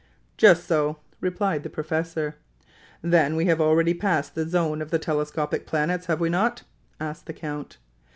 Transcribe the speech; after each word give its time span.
"Just 0.35 0.65
so," 0.65 0.97
replied 1.19 1.61
the 1.61 1.69
professor. 1.69 2.35
"Then 3.03 3.35
we 3.35 3.45
have 3.45 3.61
already 3.61 3.93
passed 3.93 4.33
the 4.33 4.47
zone 4.47 4.81
of 4.81 4.89
the 4.89 4.97
telescopic 4.97 5.67
planets, 5.67 6.07
have 6.07 6.19
we 6.19 6.27
not?" 6.29 6.63
asked 6.99 7.27
the 7.27 7.33
count. 7.33 7.77